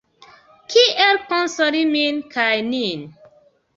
Kiel 0.75 1.21
konsoli 1.27 1.83
min 1.93 2.21
kaj 2.37 2.51
nin? 2.75 3.05